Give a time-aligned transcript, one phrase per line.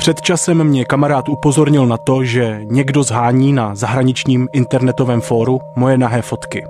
[0.00, 5.98] Před časem mě kamarád upozornil na to, že někdo zhání na zahraničním internetovém fóru moje
[5.98, 6.64] nahé fotky.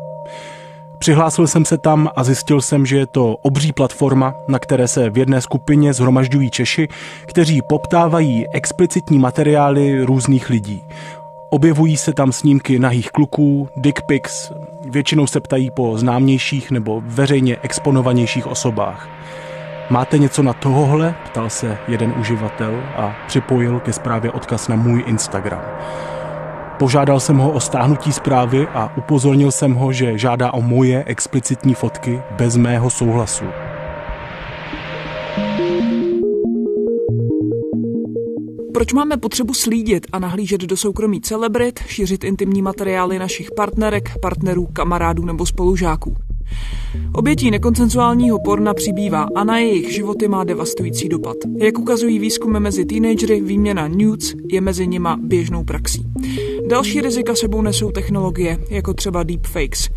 [0.98, 5.10] Přihlásil jsem se tam a zjistil jsem, že je to obří platforma, na které se
[5.10, 6.88] v jedné skupině zhromažďují Češi,
[7.26, 10.82] kteří poptávají explicitní materiály různých lidí.
[11.50, 14.52] Objevují se tam snímky nahých kluků, dick pics,
[14.90, 19.19] většinou se ptají po známějších nebo veřejně exponovanějších osobách.
[19.90, 21.14] Máte něco na tohohle?
[21.24, 25.60] Ptal se jeden uživatel a připojil ke zprávě odkaz na můj Instagram.
[26.78, 31.74] Požádal jsem ho o stáhnutí zprávy a upozornil jsem ho, že žádá o moje explicitní
[31.74, 33.44] fotky bez mého souhlasu.
[38.74, 44.66] Proč máme potřebu slídit a nahlížet do soukromí celebrit, šířit intimní materiály našich partnerek, partnerů,
[44.66, 46.29] kamarádů nebo spolužáků?
[47.14, 51.36] Obětí nekoncenzuálního porna přibývá a na jejich životy má devastující dopad.
[51.58, 56.06] Jak ukazují výzkumy mezi teenagery, výměna nudes je mezi nima běžnou praxí.
[56.68, 59.88] Další rizika sebou nesou technologie, jako třeba deepfakes.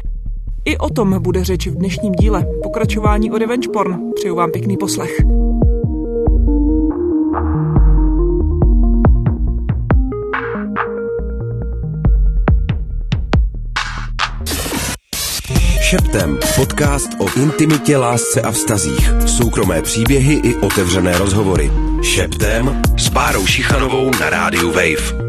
[0.65, 2.45] I o tom bude řeč v dnešním díle.
[2.63, 4.11] Pokračování o revenge porn.
[4.15, 5.42] Přeju vám pěkný poslech.
[15.93, 16.39] Šeptem.
[16.55, 19.11] Podcast o intimitě, lásce a vztazích.
[19.25, 21.71] Soukromé příběhy i otevřené rozhovory.
[22.01, 25.22] Šeptem s Bárou Šichanovou na rádiu Wave.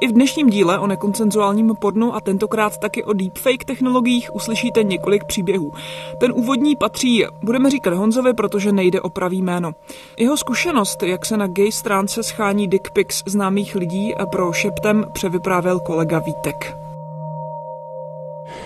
[0.00, 5.24] I v dnešním díle o nekoncenzuálním pornu a tentokrát taky o deepfake technologiích uslyšíte několik
[5.24, 5.72] příběhů.
[6.20, 9.72] Ten úvodní patří, budeme říkat Honzovi, protože nejde o pravý jméno.
[10.18, 15.80] Jeho zkušenost, jak se na gay stránce schání dick pics známých lidí pro šeptem převyprávěl
[15.80, 16.76] kolega Vítek.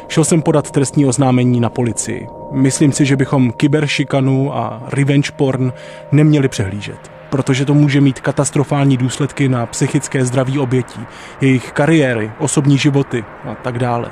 [0.09, 2.29] Šel jsem podat trestní oznámení na policii.
[2.53, 5.73] Myslím si, že bychom kyberšikanu a revenge porn
[6.13, 11.01] neměli přehlížet protože to může mít katastrofální důsledky na psychické zdraví obětí,
[11.41, 14.11] jejich kariéry, osobní životy a tak dále.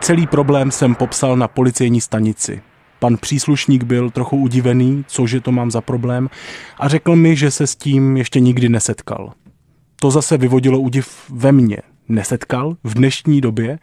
[0.00, 2.62] Celý problém jsem popsal na policejní stanici.
[2.98, 6.30] Pan příslušník byl trochu udivený, cože to mám za problém,
[6.78, 9.32] a řekl mi, že se s tím ještě nikdy nesetkal.
[10.00, 11.76] To zase vyvodilo údiv ve mně.
[12.08, 13.78] Nesetkal v dnešní době?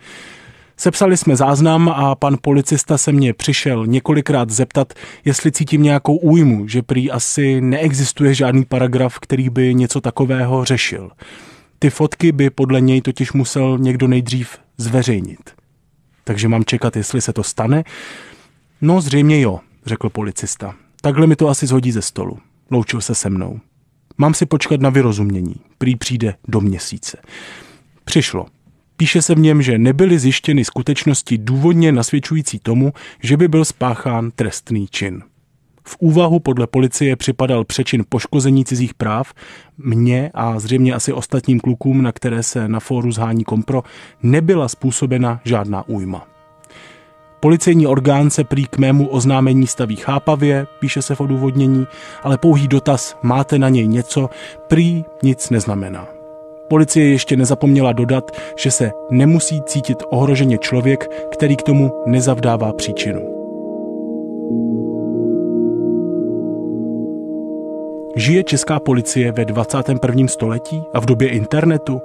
[0.80, 4.94] Sepsali jsme záznam a pan policista se mě přišel několikrát zeptat,
[5.26, 11.12] jestli cítím nějakou újmu, že prý asi neexistuje žádný paragraf, který by něco takového řešil.
[11.80, 15.52] Ty fotky by podle něj totiž musel někdo nejdřív zveřejnit.
[16.24, 17.84] Takže mám čekat, jestli se to stane?
[18.82, 20.76] No, zřejmě jo, řekl policista.
[21.02, 22.38] Takhle mi to asi zhodí ze stolu.
[22.72, 23.60] Loučil se se mnou.
[24.18, 25.56] Mám si počkat na vyrozumění.
[25.78, 27.18] Prý přijde do měsíce.
[28.06, 28.46] Přišlo.
[29.00, 32.94] Píše se v něm, že nebyly zjištěny skutečnosti důvodně nasvědčující tomu,
[33.24, 35.24] že by byl spáchán trestný čin.
[35.84, 39.34] V úvahu podle policie připadal přečin poškození cizích práv,
[39.78, 43.84] mně a zřejmě asi ostatním klukům, na které se na fóru zhání kompro,
[44.24, 46.28] nebyla způsobena žádná újma.
[47.40, 51.88] Policejní orgán se prý k mému oznámení staví chápavě, píše se v odůvodnění,
[52.24, 54.30] ale pouhý dotaz máte na něj něco,
[54.68, 56.19] prý nic neznamená.
[56.70, 63.22] Policie ještě nezapomněla dodat, že se nemusí cítit ohroženě člověk, který k tomu nezavdává příčinu.
[68.16, 70.28] Žije česká policie ve 21.
[70.28, 72.02] století a v době internetu?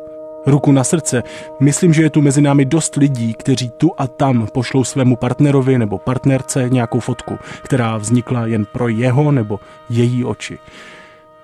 [0.46, 1.22] Ruku na srdce,
[1.60, 5.78] myslím, že je tu mezi námi dost lidí, kteří tu a tam pošlou svému partnerovi
[5.78, 9.60] nebo partnerce nějakou fotku, která vznikla jen pro jeho nebo
[9.90, 10.58] její oči.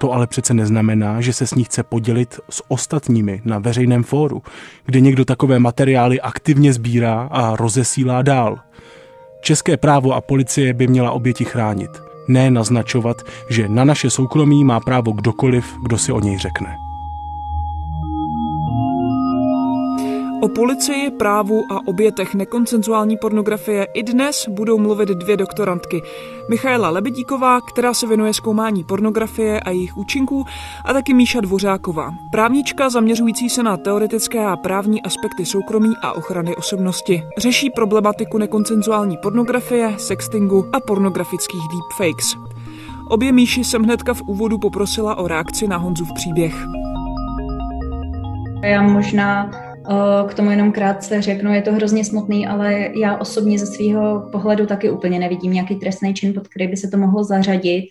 [0.00, 4.42] To ale přece neznamená, že se s ní chce podělit s ostatními na veřejném fóru,
[4.84, 8.58] kde někdo takové materiály aktivně sbírá a rozesílá dál.
[9.40, 11.90] České právo a policie by měla oběti chránit,
[12.28, 16.89] ne naznačovat, že na naše soukromí má právo kdokoliv, kdo si o něj řekne.
[20.42, 26.02] O policii, právu a obětech nekoncenzuální pornografie i dnes budou mluvit dvě doktorantky.
[26.50, 30.44] Michaela Lebedíková, která se věnuje zkoumání pornografie a jejich účinků,
[30.84, 36.56] a taky Míša Dvořáková, právnička zaměřující se na teoretické a právní aspekty soukromí a ochrany
[36.56, 37.22] osobnosti.
[37.38, 42.36] Řeší problematiku nekoncenzuální pornografie, sextingu a pornografických deepfakes.
[43.08, 46.54] Obě Míši jsem hnedka v úvodu poprosila o reakci na Honzův příběh.
[48.64, 49.50] Já možná
[50.28, 54.66] k tomu jenom krátce řeknu, je to hrozně smutný, ale já osobně ze svého pohledu
[54.66, 57.84] taky úplně nevidím nějaký trestný čin, pod který by se to mohlo zařadit.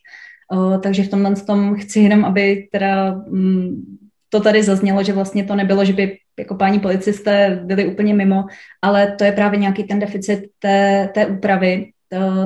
[0.84, 3.98] Takže v tomhle tom chci jenom, aby teda mm,
[4.30, 8.44] to tady zaznělo, že vlastně to nebylo, že by jako páni policisté byli úplně mimo,
[8.82, 11.92] ale to je právě nějaký ten deficit té, té úpravy,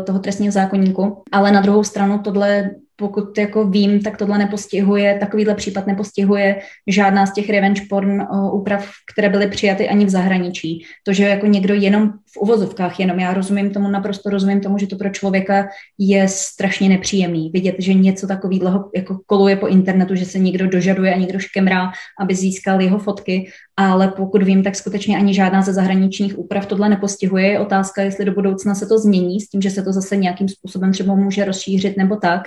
[0.06, 5.56] toho trestního zákonníku, ale na druhou stranu tohle pokud jako vím, tak tohle nepostihuje, takovýhle
[5.56, 10.86] případ nepostihuje žádná z těch revenge porn uh, úprav, které byly přijaty ani v zahraničí.
[11.06, 14.88] To, že jako někdo jenom v uvozovkách, jenom já rozumím tomu, naprosto rozumím tomu, že
[14.88, 15.68] to pro člověka
[15.98, 17.50] je strašně nepříjemný.
[17.54, 21.92] Vidět, že něco takového jako koluje po internetu, že se někdo dožaduje a někdo škemrá,
[22.20, 26.90] aby získal jeho fotky, ale pokud vím, tak skutečně ani žádná ze zahraničních úprav tohle
[26.90, 27.48] nepostihuje.
[27.48, 30.50] Je otázka, jestli do budoucna se to změní, s tím, že se to zase nějakým
[30.50, 32.44] způsobem třeba může rozšířit nebo tak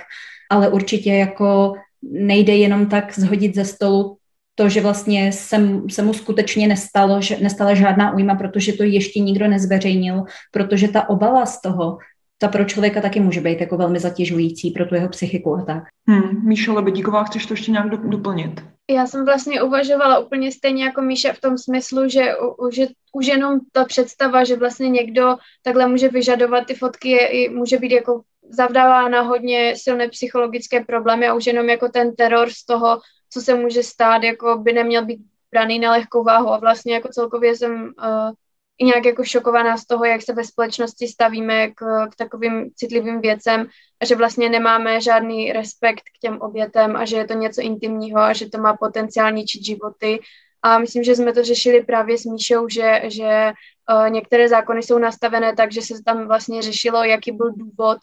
[0.49, 4.17] ale určitě jako nejde jenom tak zhodit ze stolu
[4.55, 9.19] to, že vlastně se, se mu skutečně nestalo, že nestala žádná újma, protože to ještě
[9.19, 11.97] nikdo nezveřejnil, protože ta obava z toho,
[12.37, 15.83] ta pro člověka taky může být jako velmi zatěžující pro tu jeho psychiku a tak.
[16.07, 18.63] Hmm, Míša Lebedíková, chceš to ještě nějak doplnit?
[18.91, 22.35] Já jsem vlastně uvažovala úplně stejně jako Míša v tom smyslu, že,
[22.71, 27.77] že už jenom ta představa, že vlastně někdo takhle může vyžadovat ty fotky, je, může
[27.77, 32.65] být jako zavdává na hodně silné psychologické problémy a už jenom jako ten teror z
[32.65, 35.19] toho, co se může stát, jako by neměl být
[35.51, 36.49] braný na lehkou váhu.
[36.49, 38.31] A vlastně jako celkově jsem uh,
[38.77, 43.21] i nějak jako šokovaná z toho, jak se ve společnosti stavíme k, k takovým citlivým
[43.21, 43.67] věcem
[44.05, 48.33] že vlastně nemáme žádný respekt k těm obětem a že je to něco intimního a
[48.33, 50.19] že to má potenciál ničit životy.
[50.61, 53.51] A myslím, že jsme to řešili právě s Míšou, že, že
[53.91, 57.97] uh, některé zákony jsou nastavené tak, že se tam vlastně řešilo, jaký byl důvod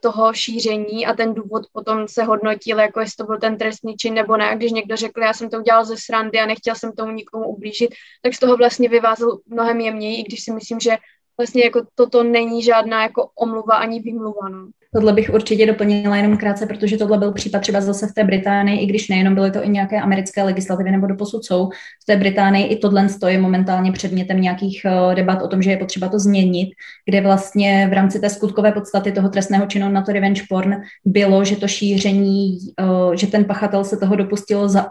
[0.00, 4.14] toho šíření a ten důvod potom se hodnotil, jako jestli to byl ten trestný čin
[4.14, 4.56] nebo ne.
[4.56, 7.94] Když někdo řekl, já jsem to udělal ze srandy a nechtěl jsem tomu nikomu ublížit,
[8.22, 10.96] tak z toho vlastně vyvázl mnohem jemněji, i když si myslím, že
[11.36, 14.48] vlastně jako toto není žádná jako omluva ani výmluva.
[14.48, 14.68] No.
[14.94, 18.80] Tohle bych určitě doplnila jenom krátce, protože tohle byl případ třeba zase v té Británii,
[18.80, 21.68] i když nejenom byly to i nějaké americké legislativy nebo doposud jsou.
[22.02, 25.76] V té Británii i tohle je momentálně předmětem nějakých eh, debat o tom, že je
[25.76, 26.70] potřeba to změnit,
[27.06, 31.44] kde vlastně v rámci té skutkové podstaty toho trestného činu na to revenge porn bylo,
[31.44, 34.86] že to šíření, eh, že ten pachatel se toho dopustil za,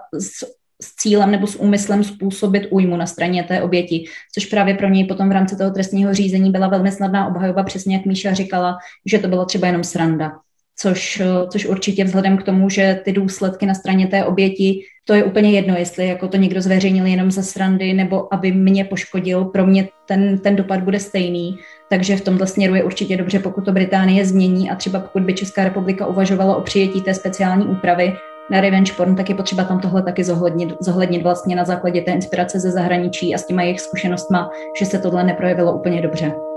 [0.81, 5.06] s cílem nebo s úmyslem způsobit újmu na straně té oběti, což právě pro něj
[5.06, 9.20] potom v rámci toho trestního řízení byla velmi snadná obhajoba, přesně jak Míša říkala, že
[9.20, 10.31] to byla třeba jenom sranda.
[10.75, 15.24] Což, což určitě vzhledem k tomu, že ty důsledky na straně té oběti, to je
[15.24, 19.66] úplně jedno, jestli jako to někdo zveřejnil jenom za srandy, nebo aby mě poškodil, pro
[19.66, 21.58] mě ten, ten dopad bude stejný.
[21.90, 25.34] Takže v tomto směru je určitě dobře, pokud to Británie změní a třeba pokud by
[25.34, 28.14] Česká republika uvažovala o přijetí té speciální úpravy,
[28.54, 32.12] na revenge porn, tak je potřeba tam tohle taky zohlednit, zohlednit vlastně na základě té
[32.12, 36.53] inspirace ze zahraničí a s těma jejich zkušenostma, že se tohle neprojevilo úplně dobře.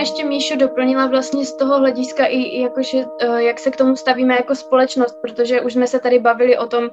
[0.00, 4.34] Ještě Míšu doplnila vlastně z toho hlediska i, jakože, uh, jak se k tomu stavíme
[4.34, 6.90] jako společnost, protože už jsme se tady bavili o tom, uh,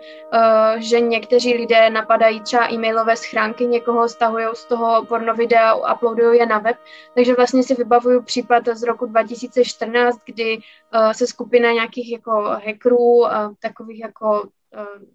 [0.77, 6.45] že někteří lidé napadají třeba e-mailové schránky, někoho stahují z toho porno videa, uploadují je
[6.45, 6.77] na web,
[7.15, 12.31] takže vlastně si vybavuju případ z roku 2014, kdy uh, se skupina nějakých jako
[12.65, 13.25] hackerů,
[13.59, 14.49] takových jako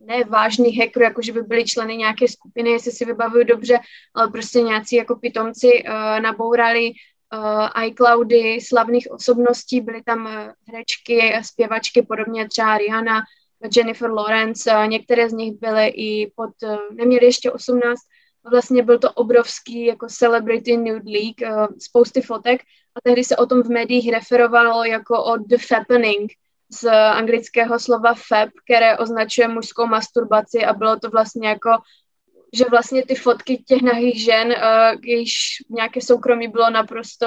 [0.01, 3.79] ne vážných hackerů, jako že by byli členy nějaké skupiny, jestli si vybavuju dobře,
[4.15, 5.85] ale prostě nějací jako pitomci
[6.23, 6.93] nabourali
[7.33, 10.33] uh, iCloudy slavných osobností, byly tam uh,
[10.69, 13.21] herečky, zpěvačky, podobně třeba Rihanna,
[13.77, 16.51] Jennifer Lawrence, uh, některé z nich byly i pod,
[16.93, 18.01] neměly ještě 18,
[18.51, 22.61] vlastně byl to obrovský jako Celebrity Nude uh, spousty fotek
[22.95, 26.33] a tehdy se o tom v médiích referovalo jako o The Fappening,
[26.73, 31.71] z anglického slova fab, které označuje mužskou masturbaci a bylo to vlastně jako
[32.53, 35.35] že vlastně ty fotky těch nahých žen, uh, jejichž
[35.71, 37.27] nějaké soukromí bylo naprosto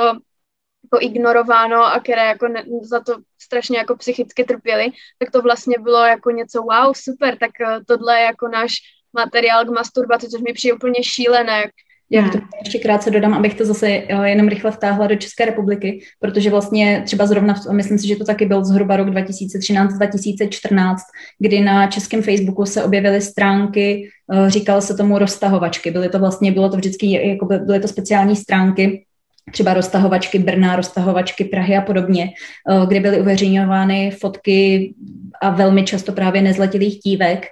[0.84, 5.76] jako ignorováno a které jako ne, za to strašně jako psychicky trpěly, tak to vlastně
[5.80, 8.74] bylo jako něco wow, super, tak uh, tohle je jako náš
[9.14, 11.64] materiál k masturbaci, což mi přijde úplně šílené.
[12.10, 16.00] Já to ještě krátce dodám, abych to zase eh, jenom rychle vtáhla do České republiky,
[16.20, 20.96] protože vlastně třeba zrovna, myslím si, že to taky byl zhruba rok 2013-2014,
[21.40, 25.92] kdy na českém Facebooku se objevily stránky, eh, říkalo se tomu roztahovačky.
[25.92, 29.06] Byly to vlastně, bylo to vždycky, jako byly to speciální stránky,
[29.52, 32.30] třeba roztahovačky Brna, roztahovačky Prahy a podobně,
[32.70, 34.94] eh, kde byly uveřejňovány fotky
[35.42, 37.48] a velmi často právě nezletilých dívek,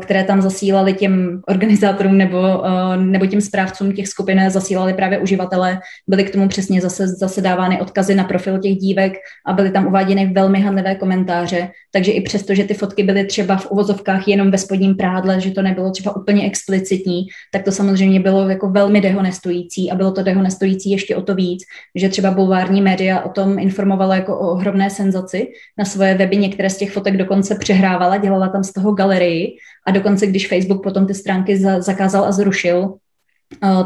[0.00, 5.80] které tam zasílali těm organizátorům nebo, eh, nebo těm správcům těch skupin, zasílali právě uživatelé.
[6.08, 9.12] Byly k tomu přesně zase, zase dávány odkazy na profil těch dívek
[9.46, 13.56] a byly tam uváděny velmi handlivé komentáře, takže i přesto, že ty fotky byly třeba
[13.56, 18.20] v uvozovkách jenom ve spodním prádle, že to nebylo třeba úplně explicitní, tak to samozřejmě
[18.20, 21.62] bylo jako velmi dehonestující a bylo to dehonestující ještě o to víc,
[21.94, 25.48] že třeba bulvární média o tom informovala jako o ohromné senzaci.
[25.78, 29.90] Na svoje weby některé z těch fotek dokonce přehrávala, dělala tam z toho galerii a
[29.90, 32.94] dokonce, když Facebook potom ty stránky za, zakázal a zrušil,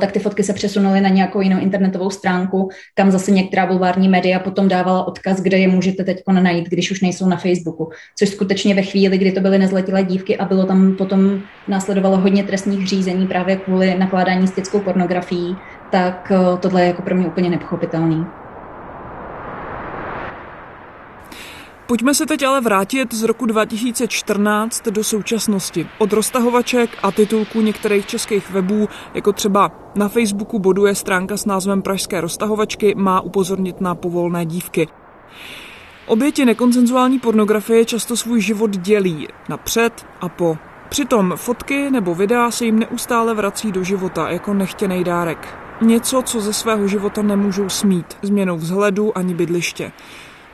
[0.00, 4.38] tak ty fotky se přesunuly na nějakou jinou internetovou stránku, kam zase některá bulvární média
[4.38, 7.90] potom dávala odkaz, kde je můžete teď najít, když už nejsou na Facebooku.
[8.18, 12.44] Což skutečně ve chvíli, kdy to byly nezletilé dívky a bylo tam potom následovalo hodně
[12.44, 15.56] trestních řízení právě kvůli nakládání s dětskou pornografií,
[15.90, 18.26] tak tohle je jako pro mě úplně nepochopitelný.
[21.86, 25.88] Pojďme se teď ale vrátit z roku 2014 do současnosti.
[25.98, 31.82] Od roztahovaček a titulků některých českých webů, jako třeba na Facebooku boduje stránka s názvem
[31.82, 34.88] Pražské roztahovačky, má upozornit na povolné dívky.
[36.06, 40.58] Oběti nekonsenzuální pornografie často svůj život dělí na před a po.
[40.88, 45.58] Přitom fotky nebo videa se jim neustále vrací do života jako nechtěný dárek.
[45.80, 49.92] Něco, co ze svého života nemůžou smít, změnou vzhledu ani bydliště.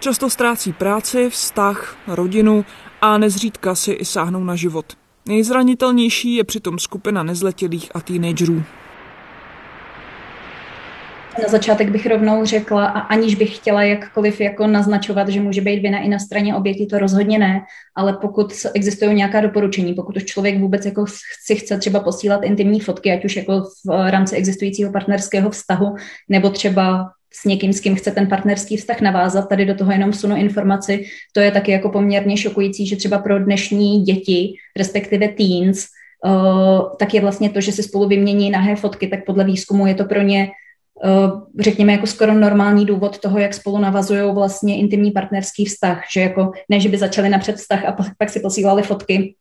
[0.01, 2.65] Často ztrácí práci, vztah, rodinu
[3.01, 4.87] a nezřídka si i sáhnou na život.
[5.29, 8.63] Nejzranitelnější je přitom skupina nezletilých a teenagerů.
[11.43, 15.83] Na začátek bych rovnou řekla, a aniž bych chtěla jakkoliv jako naznačovat, že může být
[15.83, 17.61] vina i na straně oběti, to rozhodně ne,
[17.97, 21.05] ale pokud existují nějaká doporučení, pokud už člověk vůbec jako
[21.45, 25.95] si chce třeba posílat intimní fotky, ať už jako v rámci existujícího partnerského vztahu,
[26.29, 29.49] nebo třeba s někým, s kým chce ten partnerský vztah navázat.
[29.49, 31.05] Tady do toho jenom sunu informaci.
[31.33, 35.87] To je taky jako poměrně šokující, že třeba pro dnešní děti, respektive teens,
[36.27, 39.95] uh, tak je vlastně to, že si spolu vymění nahé fotky, tak podle výzkumu je
[39.95, 40.51] to pro ně
[41.05, 46.21] uh, řekněme, jako skoro normální důvod toho, jak spolu navazují vlastně intimní partnerský vztah, že
[46.21, 49.35] jako ne, že by začali napřed vztah a pak si posílali fotky,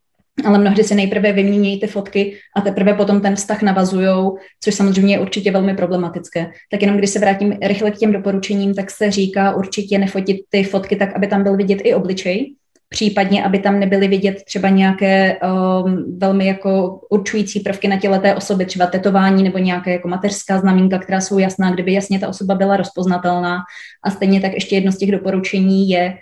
[0.45, 5.15] ale mnohdy si nejprve vymění ty fotky a teprve potom ten vztah navazujou, což samozřejmě
[5.15, 6.51] je určitě velmi problematické.
[6.71, 10.63] Tak jenom když se vrátím rychle k těm doporučením, tak se říká určitě nefotit ty
[10.63, 12.53] fotky tak, aby tam byl vidět i obličej,
[12.89, 18.35] případně, aby tam nebyly vidět třeba nějaké um, velmi jako určující prvky na těle té
[18.35, 22.55] osoby, třeba tetování nebo nějaké jako mateřská znamínka, která jsou jasná, kdyby jasně ta osoba
[22.55, 23.59] byla rozpoznatelná.
[24.03, 26.13] A stejně tak ještě jedno z těch doporučení je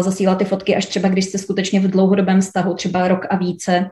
[0.00, 3.90] zasílat ty fotky až třeba, když jste skutečně v dlouhodobém vztahu, třeba rok a více,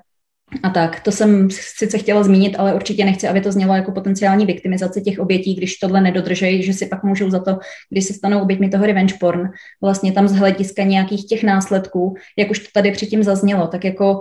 [0.62, 4.46] a tak, to jsem sice chtěla zmínit, ale určitě nechci, aby to znělo jako potenciální
[4.46, 7.58] viktimizace těch obětí, když tohle nedodržejí, že si pak můžou za to,
[7.90, 9.48] když se stanou oběťmi toho revenge porn,
[9.82, 14.20] vlastně tam z hlediska nějakých těch následků, jak už to tady předtím zaznělo, tak jako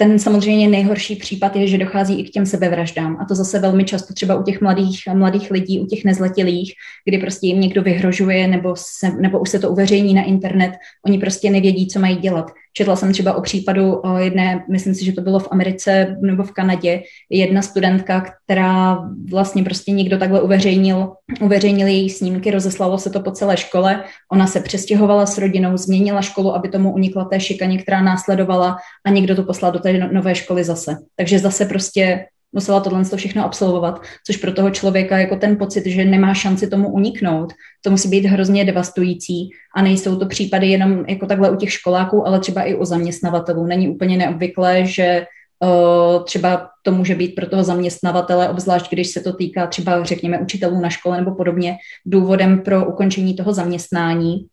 [0.00, 3.16] ten samozřejmě nejhorší případ je, že dochází i k těm sebevraždám.
[3.20, 6.74] A to zase velmi často třeba u těch mladých, mladých lidí, u těch nezletilých,
[7.04, 10.72] kdy prostě jim někdo vyhrožuje nebo, se, nebo už se to uveřejní na internet,
[11.06, 12.50] oni prostě nevědí, co mají dělat.
[12.78, 16.42] Četla jsem třeba o případu o jedné, myslím si, že to bylo v Americe nebo
[16.42, 18.98] v Kanadě, jedna studentka, která
[19.30, 24.46] vlastně prostě někdo takhle uveřejnil, uveřejnil její snímky, rozeslalo se to po celé škole, ona
[24.46, 29.36] se přestěhovala s rodinou, změnila školu, aby tomu unikla té šikaně, která následovala a někdo
[29.36, 30.96] to poslal do té no-, nové školy zase.
[31.16, 36.04] Takže zase prostě musela tohle všechno absolvovat, což pro toho člověka jako ten pocit, že
[36.04, 37.52] nemá šanci tomu uniknout,
[37.82, 42.26] to musí být hrozně devastující a nejsou to případy jenom jako takhle u těch školáků,
[42.26, 43.66] ale třeba i u zaměstnavatelů.
[43.66, 45.26] Není úplně neobvyklé, že
[45.64, 50.38] uh, třeba to může být pro toho zaměstnavatele, obzvlášť když se to týká třeba, řekněme,
[50.38, 51.76] učitelů na škole nebo podobně,
[52.06, 54.46] důvodem pro ukončení toho zaměstnání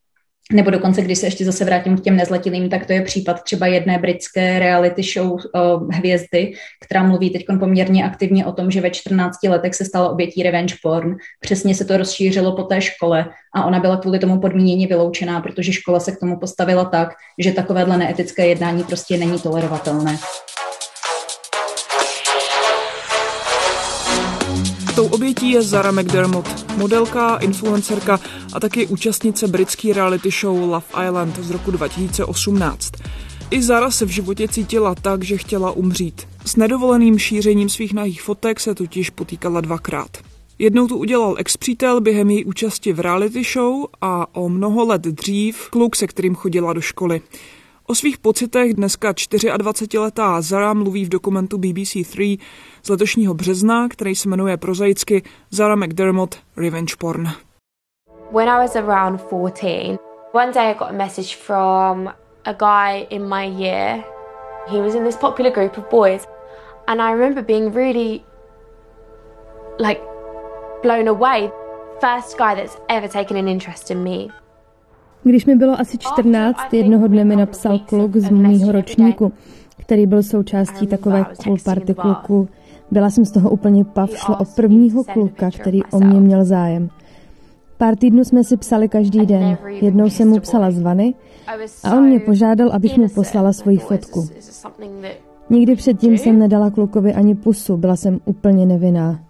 [0.52, 3.66] nebo dokonce, když se ještě zase vrátím k těm nezletilým, tak to je případ třeba
[3.66, 5.40] jedné britské reality show uh,
[5.94, 6.52] hvězdy,
[6.84, 10.74] která mluví teď poměrně aktivně o tom, že ve 14 letech se stala obětí revenge
[10.82, 11.16] porn.
[11.40, 15.72] Přesně se to rozšířilo po té škole a ona byla kvůli tomu podmíněně vyloučená, protože
[15.72, 20.18] škola se k tomu postavila tak, že takovéhle neetické jednání prostě není tolerovatelné.
[24.96, 28.20] Tou obětí je Zara McDermott, modelka, influencerka
[28.52, 32.92] a taky účastnice britské reality show Love Island z roku 2018.
[33.50, 36.28] I Zara se v životě cítila tak, že chtěla umřít.
[36.44, 40.10] S nedovoleným šířením svých nahých fotek se totiž potýkala dvakrát.
[40.58, 45.68] Jednou to udělal ex-přítel během její účasti v reality show a o mnoho let dřív
[45.70, 47.20] kluk, se kterým chodila do školy.
[47.88, 52.38] O svých pocitech dneska 24-letá Zara mluví v dokumentu BBC3
[52.82, 57.28] z letošního března, který se jmenuje prozaicky Zara McDermott Revenge Porn.
[58.32, 59.98] When I was around 14,
[60.32, 62.08] one day I got a message from
[62.44, 64.04] a guy in my year.
[64.68, 66.26] He was in this popular group of boys
[66.88, 68.24] and I remember being really
[69.78, 70.00] like
[70.82, 71.50] blown away.
[72.00, 74.30] First guy that's ever taken an interest in me.
[75.24, 79.32] Když mi bylo asi 14, jednoho dne mi napsal kluk z mýho ročníku,
[79.78, 82.48] který byl součástí takové cool party kluku.
[82.90, 86.88] Byla jsem z toho úplně pav, šlo o prvního kluka, který o mě měl zájem.
[87.78, 89.58] Pár týdnů jsme si psali každý den.
[89.80, 91.14] Jednou jsem mu psala zvany
[91.84, 94.28] a on mě požádal, abych mu poslala svoji fotku.
[95.50, 99.25] Nikdy předtím jsem nedala klukovi ani pusu, byla jsem úplně nevinná.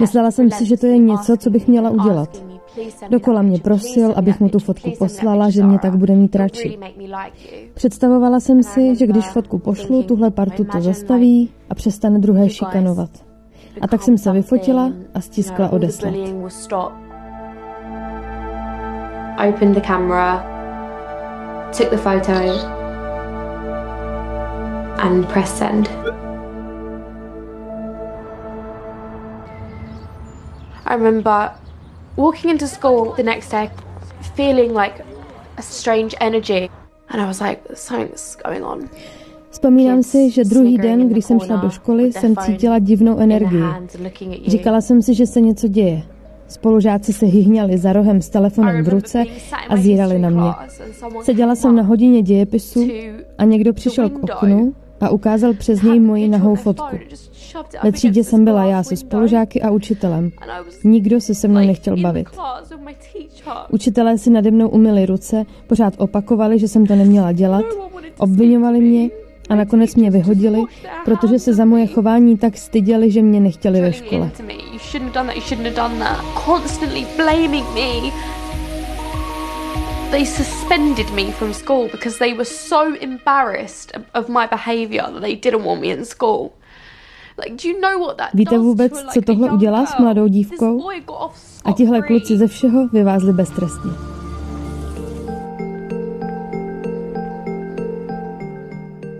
[0.00, 2.42] Myslela jsem si, že to je něco, co bych měla udělat.
[3.10, 6.78] Dokola mě prosil, abych mu tu fotku poslala, že mě tak bude mít radši.
[7.74, 13.10] Představovala jsem si, že když fotku pošlu, tuhle partu to zastaví a přestane druhé šikanovat.
[13.80, 16.14] A tak jsem se vyfotila a stiskla odeslat.
[19.48, 20.46] Opened the camera,
[21.78, 22.32] took the photo
[24.98, 25.90] and pressed send.
[30.86, 31.50] I remember
[32.16, 33.70] walking into school the next day
[34.36, 35.04] feeling like
[35.56, 36.70] a strange energy
[37.08, 38.88] and I was like something's going on.
[39.50, 43.62] Vzpomínám si, že druhý den, když jsem šla do školy, jsem cítila divnou energii.
[44.46, 46.02] Říkala jsem si, že se něco děje.
[46.48, 49.24] Spolužáci se hyhňali za rohem s telefonem v ruce
[49.68, 50.50] a zírali na mě.
[51.22, 52.88] Seděla jsem na hodině dějepisu
[53.38, 56.96] a někdo přišel k oknu a ukázal přes něj moji nahou fotku.
[57.82, 60.30] Ve třídě jsem byla já se spolužáky a učitelem.
[60.84, 62.26] Nikdo se se mnou nechtěl bavit.
[63.70, 67.64] Učitelé si nade mnou umyli ruce, pořád opakovali, že jsem to neměla dělat,
[68.18, 69.08] obvinovali mě
[69.48, 70.62] a nakonec mě vyhodili,
[71.04, 74.30] protože se za moje chování tak styděli, že mě nechtěli ve škole.
[80.16, 85.34] They suspended me from school because they were so embarrassed of my behavior that they
[85.34, 86.50] didn't want me in school.
[88.34, 90.88] Víte vůbec, co tohle udělá s mladou dívkou?
[91.64, 93.90] A tihle kluci ze všeho vyvázli beztrestně.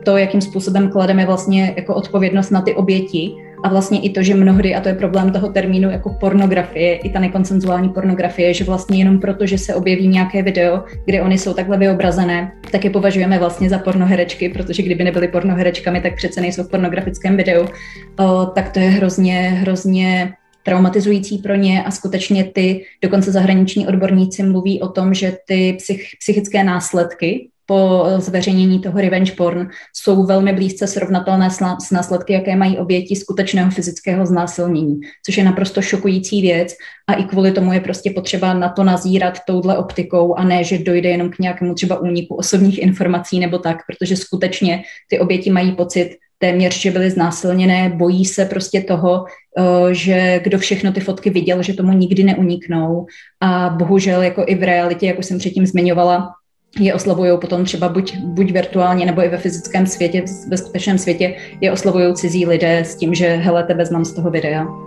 [0.05, 4.35] To, jakým způsobem klademe vlastně jako odpovědnost na ty oběti, a vlastně i to, že
[4.35, 8.99] mnohdy, a to je problém toho termínu jako pornografie, i ta nekonsenzuální pornografie, že vlastně
[8.99, 13.39] jenom proto, že se objeví nějaké video, kde oni jsou takhle vyobrazené, tak je považujeme
[13.39, 17.67] vlastně za pornoherečky, protože kdyby nebyly pornoherečkami, tak přece nejsou v pornografickém videu,
[18.19, 24.43] o, tak to je hrozně, hrozně traumatizující pro ně a skutečně ty, dokonce zahraniční odborníci
[24.43, 30.53] mluví o tom, že ty psych, psychické následky po zveřejnění toho revenge porn jsou velmi
[30.53, 31.51] blízce srovnatelné
[31.81, 36.75] s následky, jaké mají oběti skutečného fyzického znásilnění, což je naprosto šokující věc
[37.09, 40.79] a i kvůli tomu je prostě potřeba na to nazírat touhle optikou a ne, že
[40.79, 45.73] dojde jenom k nějakému třeba úniku osobních informací nebo tak, protože skutečně ty oběti mají
[45.73, 49.25] pocit, téměř, že byly znásilněné, bojí se prostě toho,
[49.59, 53.07] eh, že kdo všechno ty fotky viděl, že tomu nikdy neuniknou.
[53.41, 56.29] A bohužel jako i v realitě, jak už jsem předtím zmiňovala,
[56.81, 61.35] je oslavují potom třeba buď, buď virtuálně nebo i ve fyzickém světě, ve skutečném světě,
[61.61, 64.86] je oslavují cizí lidé s tím, že hele, tebe znám z toho videa.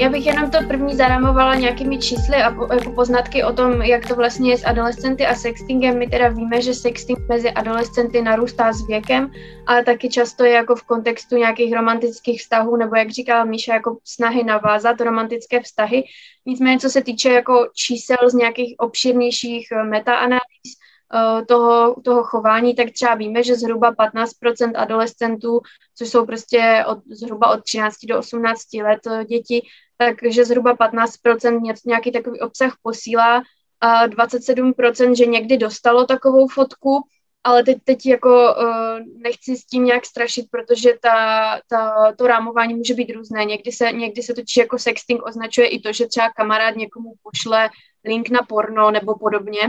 [0.00, 4.08] Já bych jenom to první zarámovala nějakými čísly a po, jako poznatky o tom, jak
[4.08, 5.98] to vlastně je s adolescenty a sextingem.
[5.98, 9.30] My teda víme, že sexting mezi adolescenty narůstá s věkem,
[9.66, 13.98] ale taky často je jako v kontextu nějakých romantických vztahů, nebo jak říkala Míša, jako
[14.04, 16.04] snahy navázat romantické vztahy.
[16.46, 20.70] Nicméně, co se týče jako čísel z nějakých obširnějších eh, metaanalýz,
[21.14, 25.60] eh, toho, toho chování, tak třeba víme, že zhruba 15% adolescentů,
[25.94, 29.62] což jsou prostě od, zhruba od 13 do 18 let eh, děti,
[30.00, 33.42] takže zhruba 15% nějaký takový obsah posílá
[33.80, 37.00] a 27%, že někdy dostalo takovou fotku,
[37.44, 42.74] ale teď, teď jako uh, nechci s tím nějak strašit, protože ta, ta, to rámování
[42.74, 43.44] může být různé.
[43.44, 47.70] Někdy se, někdy se točí jako sexting označuje i to, že třeba kamarád někomu pošle
[48.04, 49.60] link na porno nebo podobně.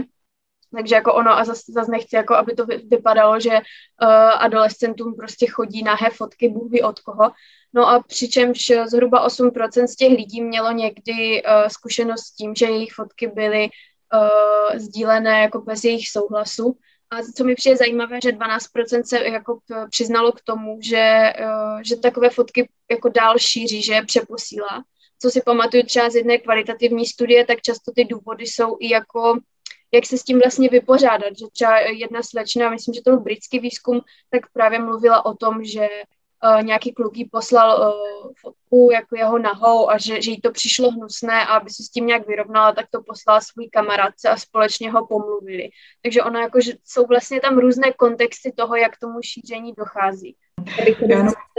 [0.76, 4.08] Takže jako ono a zase zas nechci, jako aby to vypadalo, že uh,
[4.38, 7.32] adolescentům prostě chodí nahé fotky, Bůh ví od koho.
[7.74, 12.66] No a přičemž zhruba 8% z těch lidí mělo někdy uh, zkušenost s tím, že
[12.66, 16.78] jejich fotky byly uh, sdílené jako bez jejich souhlasu.
[17.10, 21.96] A co mi přijde zajímavé, že 12% se jako přiznalo k tomu, že, uh, že
[21.96, 24.84] takové fotky jako dál šíří, že je přeposílá.
[25.22, 29.40] Co si pamatuju třeba z jedné kvalitativní studie, tak často ty důvody jsou i jako
[29.94, 33.60] jak se s tím vlastně vypořádat, že třeba jedna slečna, myslím, že to byl britský
[33.60, 35.88] výzkum, tak právě mluvila o tom, že
[36.44, 40.52] uh, nějaký kluk jí poslal uh, fotku jako jeho nahou a že, že jí to
[40.52, 44.38] přišlo hnusné a aby se s tím nějak vyrovnala, tak to poslala svůj kamarádce a
[44.38, 45.70] společně ho pomluvili.
[46.02, 50.36] Takže ono jako, že jsou vlastně tam různé kontexty toho, jak tomu šíření dochází.
[50.80, 51.02] Já bych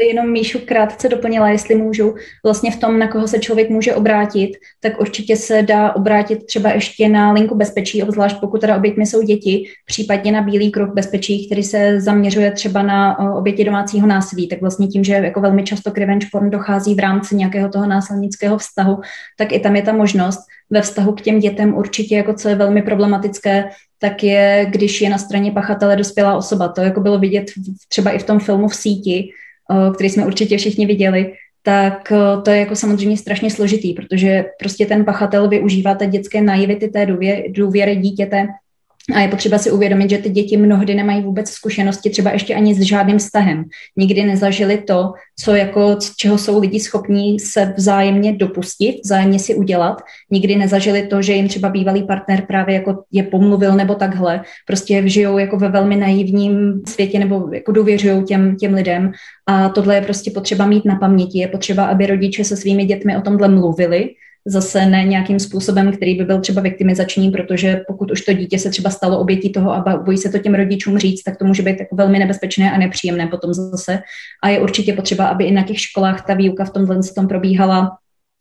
[0.09, 4.51] jenom Míšu krátce doplnila, jestli můžu, vlastně v tom, na koho se člověk může obrátit,
[4.81, 9.23] tak určitě se dá obrátit třeba ještě na linku bezpečí, obzvlášť pokud teda oběťmi jsou
[9.23, 14.49] děti, případně na Bílý kruh bezpečí, který se zaměřuje třeba na oběti domácího násilí.
[14.49, 17.87] Tak vlastně tím, že jako velmi často k revenge porn dochází v rámci nějakého toho
[17.87, 19.01] násilnického vztahu,
[19.39, 22.55] tak i tam je ta možnost ve vztahu k těm dětem určitě, jako co je
[22.55, 23.69] velmi problematické,
[24.03, 26.69] tak je, když je na straně pachatele dospělá osoba.
[26.69, 27.45] To jako bylo vidět
[27.89, 29.31] třeba i v tom filmu v síti,
[29.95, 32.13] který jsme určitě všichni viděli, tak
[32.45, 37.07] to je jako samozřejmě strašně složitý, protože prostě ten pachatel využívá té dětské naivity, té
[37.49, 38.47] důvěry dítěte
[39.15, 42.75] a je potřeba si uvědomit, že ty děti mnohdy nemají vůbec zkušenosti třeba ještě ani
[42.75, 43.65] s žádným vztahem.
[43.97, 50.03] Nikdy nezažili to, co jako, čeho jsou lidi schopní se vzájemně dopustit, vzájemně si udělat.
[50.31, 54.41] Nikdy nezažili to, že jim třeba bývalý partner právě jako je pomluvil nebo takhle.
[54.67, 59.13] Prostě žijou jako ve velmi naivním světě nebo jako důvěřují těm, těm lidem.
[59.47, 61.39] A tohle je prostě potřeba mít na paměti.
[61.39, 64.11] Je potřeba, aby rodiče se svými dětmi o tomhle mluvili,
[64.47, 68.71] zase ne nějakým způsobem, který by byl třeba viktimizační, protože pokud už to dítě se
[68.71, 71.81] třeba stalo obětí toho a bojí se to těm rodičům říct, tak to může být
[71.81, 73.99] jako velmi nebezpečné a nepříjemné potom zase.
[74.43, 77.99] A je určitě potřeba, aby i na těch školách ta výuka v tomhle tom probíhala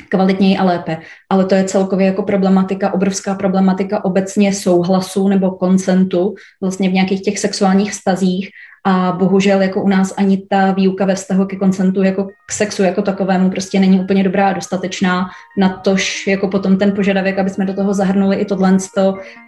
[0.10, 0.98] kvalitněji a lépe.
[1.30, 7.22] Ale to je celkově jako problematika, obrovská problematika obecně souhlasu nebo koncentu vlastně v nějakých
[7.22, 8.50] těch sexuálních vztazích
[8.84, 12.84] a bohužel jako u nás ani ta výuka ve vztahu ke koncentu jako k sexu
[12.84, 17.50] jako takovému prostě není úplně dobrá a dostatečná na tož jako potom ten požadavek, aby
[17.50, 18.78] jsme do toho zahrnuli i tohle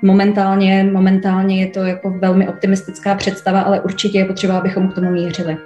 [0.02, 5.12] momentálně, momentálně je to jako velmi optimistická představa, ale určitě je potřeba, abychom k tomu
[5.12, 5.58] mířili.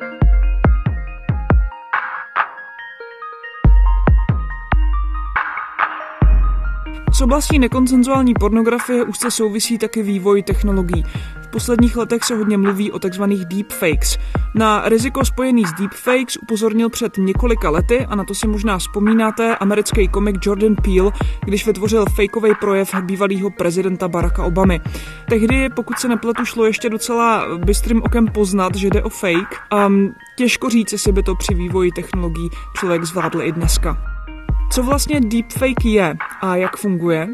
[7.18, 11.04] S oblastí nekoncenzuální pornografie už se souvisí taky vývoj technologií.
[11.42, 14.18] V posledních letech se hodně mluví o takzvaných deepfakes.
[14.56, 19.56] Na riziko spojený s deepfakes upozornil před několika lety, a na to si možná vzpomínáte,
[19.56, 21.12] americký komik Jordan Peele,
[21.46, 24.82] když vytvořil fakeový projev bývalého prezidenta Baracka Obamy.
[25.30, 29.90] Tehdy, pokud se nepletu, šlo ještě docela bystrým okem poznat, že jde o fake a
[30.36, 34.17] těžko říct, jestli by to při vývoji technologií člověk zvládl i dneska.
[34.72, 37.28] Co vlastně deepfake je a jak funguje?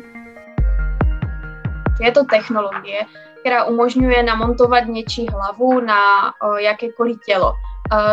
[2.02, 3.02] Je to technologie,
[3.40, 7.54] která umožňuje namontovat něčí hlavu na jakékoliv tělo.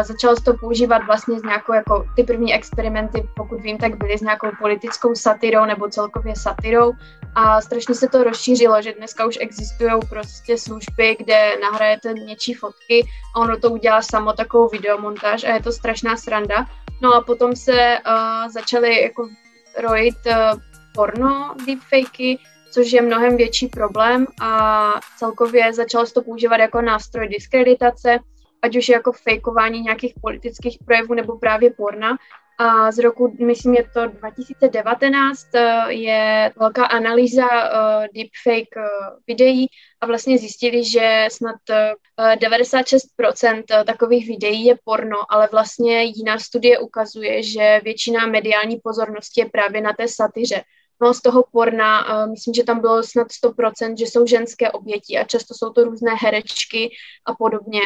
[0.02, 4.18] Začalo se to používat vlastně s nějakou, jako ty první experimenty, pokud vím, tak byly
[4.18, 6.92] s nějakou politickou satirou nebo celkově satirou
[7.34, 13.06] a strašně se to rozšířilo, že dneska už existují prostě služby, kde nahrajete něčí fotky
[13.36, 16.66] a ono to udělá samo takovou videomontáž a je to strašná sranda.
[17.02, 19.28] No a potom se uh, začaly jako
[19.82, 20.60] rojit uh,
[20.94, 22.38] porno deepfakey,
[22.70, 28.18] což je mnohem větší problém a celkově začalo se to používat jako nástroj diskreditace,
[28.62, 32.16] ať už jako fejkování nějakých politických projevů nebo právě porna.
[32.62, 38.82] A z roku, myslím, je to 2019, eh, je velká analýza uh, deepfake uh,
[39.26, 39.66] videí
[40.00, 46.78] a vlastně zjistili, že snad uh, 96% takových videí je porno, ale vlastně jiná studie
[46.78, 50.62] ukazuje, že většina mediální pozornosti je právě na té satyře.
[51.02, 55.24] No z toho porna, myslím, že tam bylo snad 100%, že jsou ženské oběti a
[55.24, 56.90] často jsou to různé herečky
[57.24, 57.80] a podobně.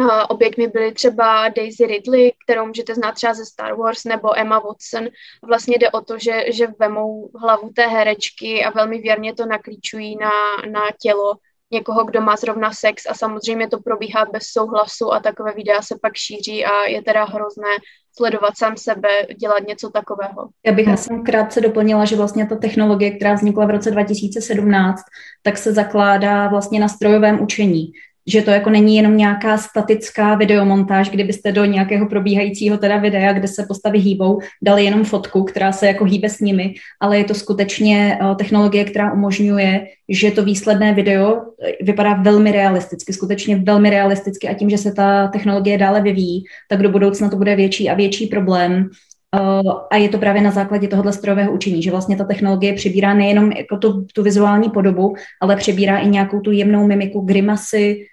[0.00, 4.58] Uh, oběťmi byly třeba Daisy Ridley, kterou můžete znát třeba ze Star Wars, nebo Emma
[4.58, 5.08] Watson.
[5.48, 10.16] Vlastně jde o to, že, že vemou hlavu té herečky a velmi věrně to naklíčují
[10.16, 10.30] na,
[10.70, 11.34] na tělo
[11.70, 15.94] někoho, kdo má zrovna sex a samozřejmě to probíhá bez souhlasu a takové videa se
[16.02, 17.70] pak šíří a je teda hrozné
[18.16, 19.08] sledovat sám sebe,
[19.40, 20.48] dělat něco takového.
[20.66, 25.02] Já bych asi krátce doplnila, že vlastně ta technologie, která vznikla v roce 2017,
[25.42, 27.92] tak se zakládá vlastně na strojovém učení
[28.26, 33.48] že to jako není jenom nějaká statická videomontáž, kdybyste do nějakého probíhajícího teda videa, kde
[33.48, 37.34] se postavy hýbou, dali jenom fotku, která se jako hýbe s nimi, ale je to
[37.34, 43.90] skutečně eh, technologie, která umožňuje, že to výsledné video eh, vypadá velmi realisticky, skutečně velmi
[43.90, 47.90] realisticky a tím, že se ta technologie dále vyvíjí, tak do budoucna to bude větší
[47.90, 48.88] a větší problém.
[49.34, 53.14] Eh, a je to právě na základě tohohle strojového učení, že vlastně ta technologie přebírá
[53.14, 58.06] nejenom jako tu, tu vizuální podobu, ale přebírá i nějakou tu jemnou mimiku, grimasy,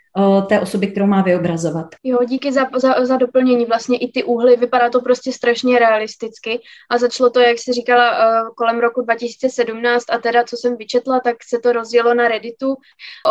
[0.49, 1.85] té osoby, kterou má vyobrazovat.
[2.03, 3.65] Jo, díky za, za, za doplnění.
[3.65, 8.15] Vlastně i ty úhly, vypadá to prostě strašně realisticky a začalo to, jak jsi říkala,
[8.55, 12.75] kolem roku 2017 a teda, co jsem vyčetla, tak se to rozjelo na Redditu.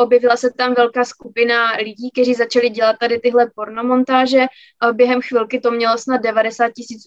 [0.02, 4.46] Objevila se tam velká skupina lidí, kteří začali dělat tady tyhle pornomontáže.
[4.92, 7.02] Během chvilky to mělo snad 90 tisíc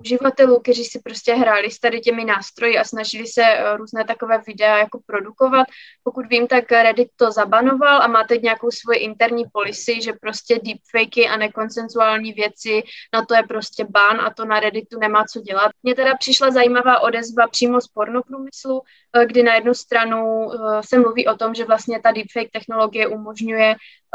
[0.00, 3.42] uživatelů, kteří si prostě hráli s tady těmi nástroji a snažili se
[3.76, 5.66] různé takové videa jako produkovat.
[6.02, 10.60] Pokud vím, tak Reddit to zabanoval a má teď nějakou svoji interní policy, že prostě
[10.62, 12.82] deepfakey a nekonsensuální věci,
[13.14, 15.70] na to je prostě ban a to na Redditu nemá co dělat.
[15.82, 20.98] Mně teda přišla zajímavá odezva přímo z pornoprůmyslu, eh, kdy na jednu stranu eh, se
[20.98, 23.74] mluví o tom, že vlastně ta deepfake technologie umožňuje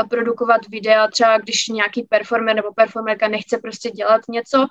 [0.10, 4.68] produkovat videa, třeba když nějaký performer nebo performerka nechce prostě dělat něco,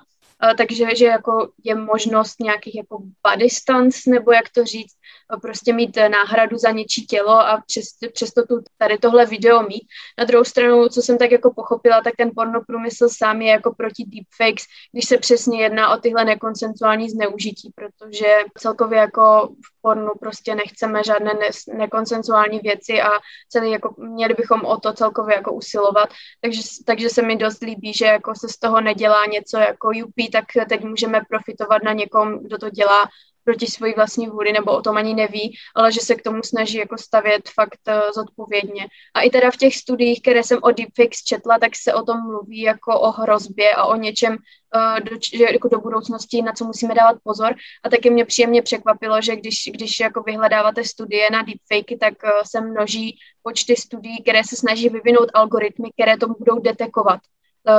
[0.57, 4.93] takže že jako je možnost nějakých jako body stunts, nebo jak to říct,
[5.41, 9.83] prostě mít náhradu za něčí tělo a přes, přesto tu, tady tohle video mít.
[10.17, 14.03] Na druhou stranu, co jsem tak jako pochopila, tak ten pornoprůmysl sám je jako proti
[14.07, 21.03] deepfakes, když se přesně jedná o tyhle nekonsensuální zneužití, protože celkově jako pornu prostě nechceme
[21.03, 23.09] žádné ne- nekonsensuální věci a
[23.49, 26.09] celý jako měli bychom o to celkově jako usilovat.
[26.41, 30.31] Takže, takže se mi dost líbí, že jako se z toho nedělá něco jako UP,
[30.31, 33.09] tak teď můžeme profitovat na někom, kdo to dělá
[33.43, 36.77] proti svoji vlastní vůli nebo o tom ani neví, ale že se k tomu snaží
[36.77, 38.87] jako stavět fakt uh, zodpovědně.
[39.13, 42.23] A i teda v těch studiích, které jsem o deepfakes četla, tak se o tom
[42.23, 46.65] mluví jako o hrozbě a o něčem uh, do, že, jako do budoucnosti, na co
[46.65, 47.55] musíme dávat pozor.
[47.83, 52.29] A taky mě příjemně překvapilo, že když, když jako vyhledáváte studie na deepfakey, tak uh,
[52.45, 57.19] se množí počty studií, které se snaží vyvinout algoritmy, které to budou detekovat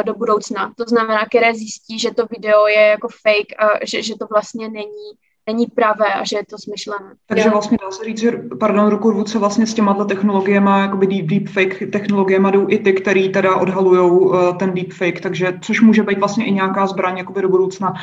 [0.05, 0.73] do budoucna.
[0.77, 4.69] To znamená, které zjistí, že to video je jako fake a že, že to vlastně
[4.69, 5.13] není
[5.47, 7.15] není pravé a že je to smyšlené.
[7.27, 11.27] Takže vlastně dá se říct, že, pardon, ruku v vlastně s těma technologiemi, jakoby deep,
[11.27, 16.19] deepfake technologiemi jdou i ty, který teda odhalují uh, ten deepfake, takže což může být
[16.19, 17.95] vlastně i nějaká zbraň jakoby do budoucna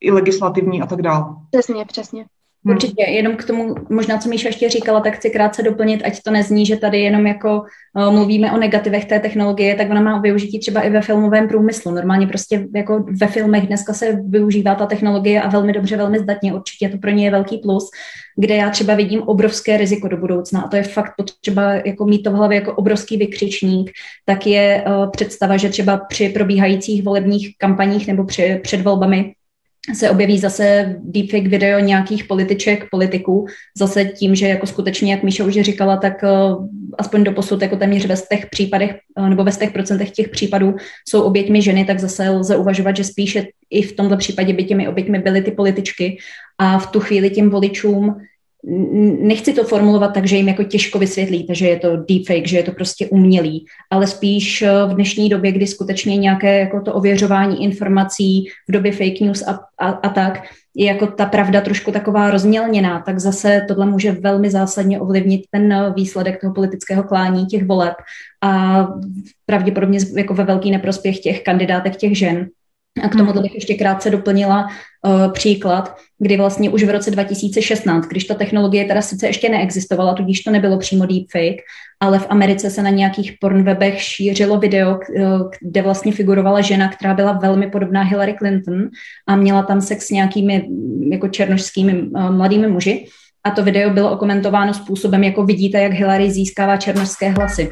[0.00, 1.24] i legislativní a tak dále.
[1.50, 2.24] Přesně, přesně.
[2.64, 2.74] Hmm.
[2.74, 6.30] Určitě, jenom k tomu, možná co Míša ještě říkala, tak chci krátce doplnit, ať to
[6.30, 7.62] nezní, že tady jenom jako
[7.96, 11.92] uh, mluvíme o negativech té technologie, tak ona má využití třeba i ve filmovém průmyslu.
[11.92, 16.54] Normálně prostě jako ve filmech dneska se využívá ta technologie a velmi dobře, velmi zdatně.
[16.54, 17.90] Určitě to pro ně je velký plus,
[18.36, 22.22] kde já třeba vidím obrovské riziko do budoucna a to je fakt potřeba jako mít
[22.22, 23.90] to v hlavě jako obrovský vykřičník,
[24.26, 29.34] tak je uh, představa, že třeba při probíhajících volebních kampaních nebo při, před volbami
[29.94, 33.46] se objeví zase deepfake video nějakých političek, politiků,
[33.78, 36.66] zase tím, že jako skutečně, jak Míša už říkala, tak uh,
[36.98, 40.74] aspoň do posud jako téměř ve těch případech uh, nebo ve těch procentech těch případů
[41.08, 44.88] jsou oběťmi ženy, tak zase lze uvažovat, že spíše i v tomto případě by těmi
[44.88, 46.18] oběťmi byly ty političky.
[46.58, 48.16] A v tu chvíli těm voličům
[49.20, 52.62] nechci to formulovat tak, že jim jako těžko vysvětlíte, že je to deepfake, že je
[52.62, 57.64] to prostě umělý, ale spíš eh, v dnešní době, kdy skutečně nějaké jako to ověřování
[57.64, 60.42] informací v době fake news a, a, a tak,
[60.74, 65.72] je jako ta pravda trošku taková rozmělněná, tak zase tohle může velmi zásadně ovlivnit ten
[65.72, 67.94] eh, výsledek toho politického klání těch voleb
[68.42, 68.86] a
[69.46, 72.48] pravděpodobně jako ve velký neprospěch těch kandidátek těch žen.
[73.02, 74.66] A k tomu bych ještě krátce doplnila
[75.06, 80.14] uh, příklad, kdy vlastně už v roce 2016, když ta technologie teda sice ještě neexistovala,
[80.14, 81.60] tudíž to nebylo přímo deepfake,
[82.00, 87.14] ale v Americe se na nějakých pornwebech šířilo video, uh, kde vlastně figurovala žena, která
[87.14, 88.88] byla velmi podobná Hillary Clinton
[89.28, 90.68] a měla tam sex s nějakými
[91.10, 93.06] jako černožskými uh, mladými muži.
[93.44, 97.70] A to video bylo okomentováno způsobem, jako vidíte, jak Hillary získává černožské hlasy.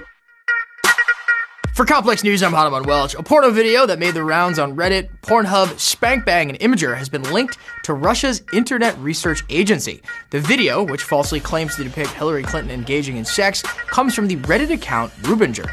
[1.78, 3.14] For Complex News, I'm Hanaman Welch.
[3.14, 7.22] A porno video that made the rounds on Reddit, Pornhub, SpankBang, and Imager has been
[7.32, 10.02] linked to Russia's Internet Research Agency.
[10.30, 14.34] The video, which falsely claims to depict Hillary Clinton engaging in sex, comes from the
[14.38, 15.70] Reddit account Rubinger,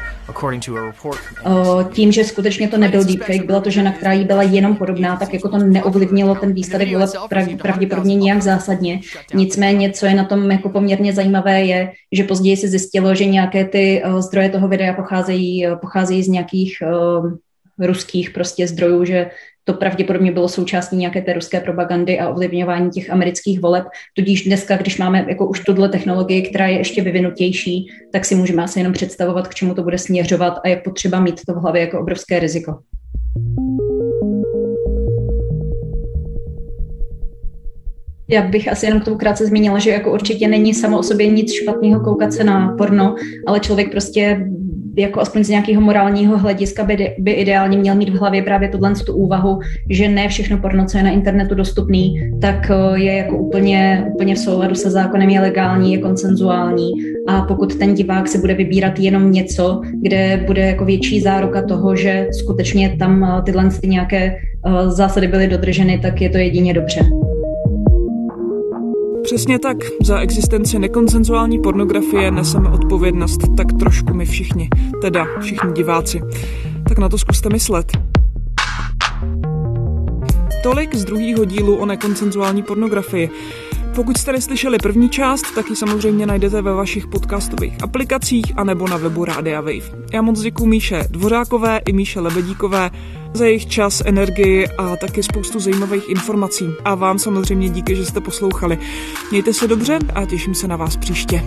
[1.92, 5.34] tím, že skutečně to nebyl deepfake, byla to žena, která jí byla jenom podobná, tak
[5.34, 7.10] jako to neovlivnilo ten výsledek voleb
[7.58, 9.00] pravděpodobně nijak zásadně.
[9.34, 13.64] Nicméně, co je na tom jako poměrně zajímavé, je, že později se zjistilo, že nějaké
[13.64, 16.82] ty zdroje toho videa pocházejí, pocházejí z nějakých
[17.78, 19.30] ruských prostě zdrojů, že
[19.68, 23.84] to pravděpodobně bylo součástí nějaké té ruské propagandy a ovlivňování těch amerických voleb.
[24.14, 28.62] Tudíž dneska, když máme jako už tuhle technologii, která je ještě vyvinutější, tak si můžeme
[28.62, 31.80] asi jenom představovat, k čemu to bude směřovat a jak potřeba mít to v hlavě
[31.80, 32.78] jako obrovské riziko.
[38.28, 41.26] Já bych asi jenom k tomu krátce zmínila, že jako určitě není samo o sobě
[41.26, 43.14] nic špatného koukat se na porno,
[43.46, 44.46] ale člověk prostě
[44.96, 48.94] jako aspoň z nějakého morálního hlediska by, by ideálně měl mít v hlavě právě tuhle
[49.06, 49.58] tu úvahu,
[49.90, 54.34] že ne všechno porno, co je na internetu dostupný, tak eh, je jako úplně, úplně
[54.34, 56.92] v souladu se zákonem, je legální, je konsenzuální
[57.28, 61.96] a pokud ten divák se bude vybírat jenom něco, kde bude jako větší záruka toho,
[61.96, 66.74] že skutečně tam eh, tyhle ty nějaké eh, zásady byly dodrženy, tak je to jedině
[66.74, 67.00] dobře.
[69.26, 74.68] Přesně tak, za existenci nekonsenzuální pornografie neseme odpovědnost tak trošku my všichni,
[75.02, 76.20] teda všichni diváci.
[76.88, 77.92] Tak na to zkuste myslet.
[80.62, 83.30] Tolik z druhého dílu o nekonsenzuální pornografii.
[83.96, 88.96] Pokud jste neslyšeli první část, tak ji samozřejmě najdete ve vašich podcastových aplikacích anebo na
[88.96, 90.06] webu Rádia Wave.
[90.12, 92.90] Já moc děkuji Míše Dvořákové i Míše Lebedíkové
[93.34, 96.64] za jejich čas, energii a taky spoustu zajímavých informací.
[96.84, 98.78] A vám samozřejmě díky, že jste poslouchali.
[99.30, 101.42] Mějte se dobře a těším se na vás příště.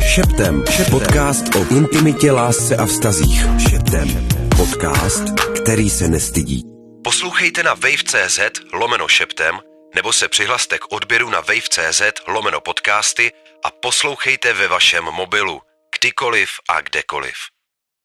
[0.00, 0.62] Šeptem.
[0.70, 1.00] Šeptem.
[1.00, 3.46] Podcast o intimitě, lásce a vztazích.
[3.70, 4.08] Šeptem.
[4.56, 6.71] Podcast, který se nestydí.
[7.04, 8.40] Poslouchejte na wave.cz
[8.72, 9.60] lomeno šeptem
[9.94, 13.32] nebo se přihlaste k odběru na wave.cz lomeno podcasty
[13.64, 15.62] a poslouchejte ve vašem mobilu,
[15.98, 17.51] kdykoliv a kdekoliv.